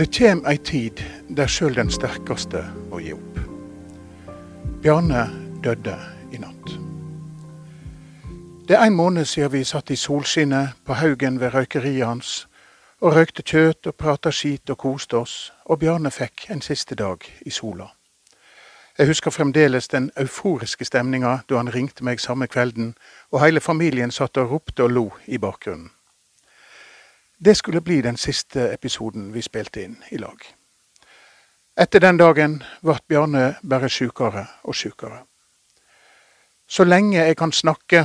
[0.00, 1.02] Det kjem ei tid
[1.36, 3.40] der sjøl den sterkeste må gi opp.
[4.80, 5.26] Bjarne
[5.60, 5.96] døde
[6.32, 6.72] i natt.
[8.64, 12.46] Det er en måned siden vi satt i solskinnet på haugen ved røykeriet hans
[13.00, 17.24] og røykte kjøtt og prata skit og koste oss, og Bjarne fikk en siste dag
[17.44, 17.90] i sola.
[19.00, 22.90] Jeg husker fremdeles den euforiske stemninga da han ringte meg samme kvelden,
[23.32, 25.88] og hele familien satt og ropte og lo i bakgrunnen.
[27.44, 30.44] Det skulle bli den siste episoden vi spilte inn i lag.
[31.80, 35.22] Etter den dagen ble Bjarne bare sjukere og sjukere.
[36.68, 38.04] Så lenge jeg kan snakke,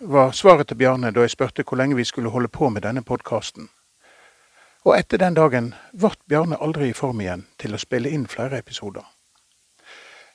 [0.00, 3.06] var svaret til Bjarne da jeg spurte hvor lenge vi skulle holde på med denne
[3.06, 3.70] podkasten.
[4.82, 8.58] Og etter den dagen ble Bjarne aldri i form igjen til å spille inn flere
[8.58, 9.13] episoder.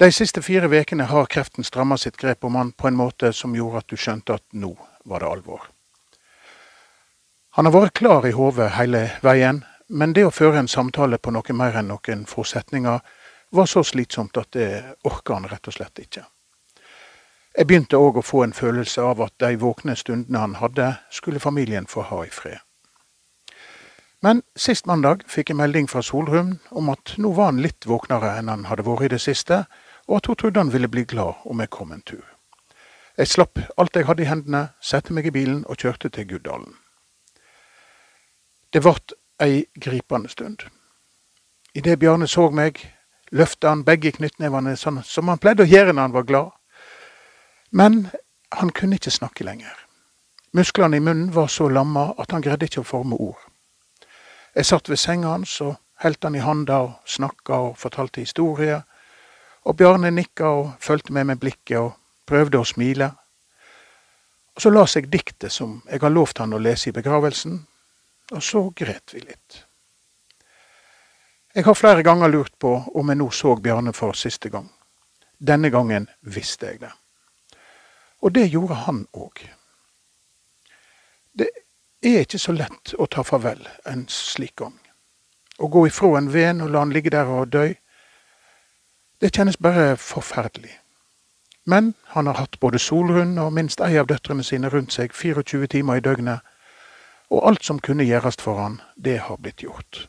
[0.00, 3.52] De siste fire ukene har kreften stramma sitt grep om han på en måte som
[3.52, 4.70] gjorde at du skjønte at nå
[5.04, 5.66] var det alvor.
[7.58, 9.58] Han har vært klar i hodet hele veien,
[9.88, 13.02] men det å føre en samtale på noe mer enn noen få setninger
[13.50, 14.70] var så slitsomt at det
[15.04, 16.24] orka han rett og slett ikke.
[17.58, 21.44] Jeg begynte òg å få en følelse av at de våkne stundene han hadde, skulle
[21.44, 22.64] familien få ha i fred.
[24.24, 28.38] Men sist mandag fikk jeg melding fra Solrun om at nå var han litt våknere
[28.38, 29.64] enn han hadde vært i det siste,
[30.10, 32.24] og at hun trodde han ville bli glad om jeg kom en tur.
[33.16, 36.74] Jeg slapp alt jeg hadde i hendene, satte meg i bilen og kjørte til Guddalen.
[38.72, 40.66] Det vart ei gripende stund.
[41.74, 42.80] Idet Bjarne så meg,
[43.30, 46.50] løfta han begge knyttnevene sånn som han pleide å gjøre når han var glad.
[47.70, 48.08] Men
[48.50, 49.74] han kunne ikke snakke lenger.
[50.52, 53.38] Musklene i munnen var så lamma at han greide ikke å forme ord.
[54.56, 58.82] Jeg satt ved senga hans og holdt han i handa og snakka og fortalte historier.
[59.68, 63.10] Og Bjarne nikka og fulgte med med blikket og prøvde å smile.
[64.54, 67.58] Og så las jeg diktet som jeg har lovt han å lese i begravelsen,
[68.32, 69.64] og så gret vi litt.
[71.54, 74.68] Jeg har flere ganger lurt på om jeg nå så Bjarne for siste gang.
[75.38, 76.92] Denne gangen visste jeg det.
[78.20, 79.40] Og det gjorde han òg.
[81.32, 81.48] Det
[82.04, 84.76] er ikke så lett å ta farvel en slik gang.
[85.58, 87.66] Å gå ifra en venn og la han ligge der og dø,
[89.20, 90.78] det kjennes bare forferdelig.
[91.66, 95.66] Men han har hatt både Solrun og minst ei av døtrene sine rundt seg 24
[95.66, 96.40] timer i døgnet,
[97.30, 100.08] og alt som kunne gjøres for han, det har blitt gjort.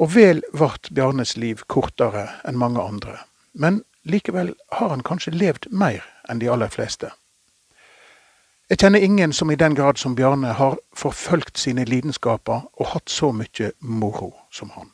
[0.00, 3.18] Og vel vart Bjarnes liv kortere enn mange andre,
[3.52, 7.12] men likevel har han kanskje levd mer enn de aller fleste.
[8.70, 13.10] Jeg kjenner ingen som i den grad som Bjarne har forfølgt sine lidenskaper og hatt
[13.10, 14.92] så mye moro som han.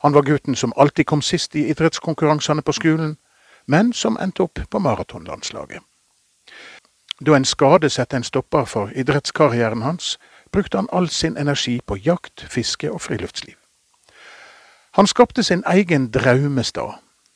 [0.00, 3.16] Han var gutten som alltid kom sist i idrettskonkurransene på skolen,
[3.66, 5.82] men som endte opp på maratonlandslaget.
[7.26, 10.18] Da en skade satte en stopper for idrettskarrieren hans,
[10.52, 13.56] brukte han all sin energi på jakt, fiske og friluftsliv.
[14.94, 16.94] Han skapte sin egen draumestad,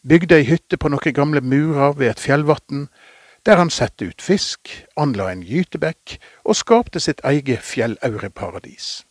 [0.08, 2.86] bygde ei hytte på noen gamle murer ved et fjellvatn,
[3.46, 9.04] der han satte ut fisk, anla en gytebekk og skapte sitt eget fjellaureparadis.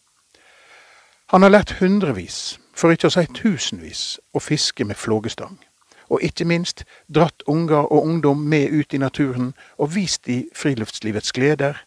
[1.32, 5.60] Han har lært hundrevis, for ikke å si tusenvis, å fiske med flågestang
[6.12, 11.32] og ikke minst dratt unger og ungdom med ut i naturen og vist de friluftslivets
[11.32, 11.78] gleder.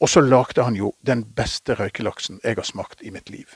[0.00, 3.46] Og så lagde han jo den beste røykelaksen jeg har smakt i mitt liv.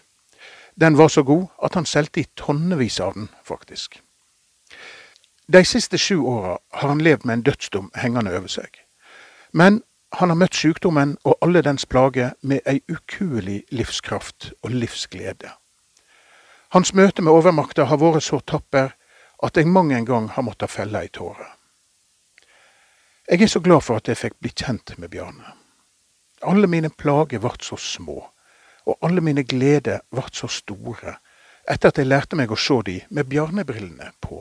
[0.80, 4.00] Den var så god at han solgte i tonnevis av den, faktisk.
[5.52, 8.68] De siste sju åra har han levd med en dødsdom hengende over seg.
[9.52, 9.82] Men
[10.12, 15.50] han har møtt sykdommen og alle dens plager med ei ukuelig livskraft og livsglede.
[16.70, 18.92] Hans møte med overmakta har vært så tapper
[19.42, 21.48] at jeg mang en gang har måttet felle ei tåre.
[23.30, 25.56] Jeg er så glad for at jeg fikk bli kjent med Bjarne.
[26.46, 28.22] Alle mine plager vart så små,
[28.86, 31.16] og alle mine gleder vart så store
[31.70, 34.40] etter at jeg lærte meg å se de med Bjarne-brillene på.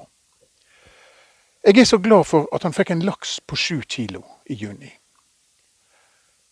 [1.65, 4.93] Jeg er så glad for at han fikk en laks på sju kilo i juni.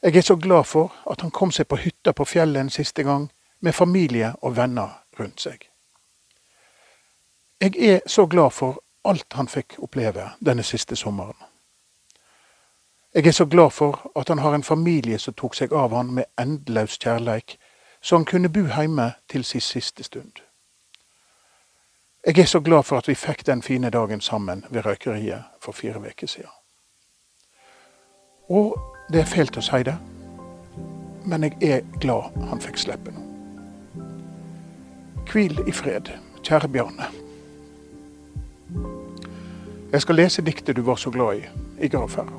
[0.03, 3.03] Jeg er så glad for at han kom seg på hytta på fjellet en siste
[3.03, 3.29] gang
[3.61, 5.66] med familie og venner rundt seg.
[7.61, 11.37] Jeg er så glad for alt han fikk oppleve denne siste sommeren.
[13.15, 16.11] Jeg er så glad for at han har en familie som tok seg av han
[16.13, 17.57] med endeløs kjærleik,
[18.01, 20.31] så han kunne bo hjemme til sin siste stund.
[22.25, 25.71] Jeg er så glad for at vi fikk den fine dagen sammen ved røykeriet for
[25.71, 26.53] fire uker siden.
[28.49, 28.77] Og
[29.11, 29.97] det er fælt å si det,
[31.25, 33.23] men jeg er glad han fikk slippe nå.
[35.31, 36.13] Hvil i fred,
[36.43, 37.26] kjære Bjarne.
[39.97, 41.45] Jeg skal lese diktet du var så glad i,
[41.81, 42.35] i gravferda.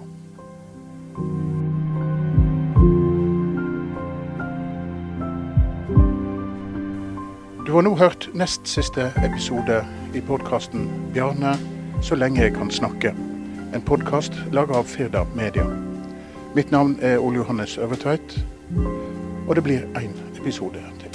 [7.66, 9.80] Du har nå hørt nest siste episode
[10.14, 11.56] i podkasten 'Bjarne
[11.98, 13.14] så lenge jeg kan snakke'.
[13.74, 15.66] En podkast laga av Firda Media.
[16.54, 18.38] Mitt navn er Ole Johannes Øvertveit,
[19.48, 21.07] og det blir én episode til.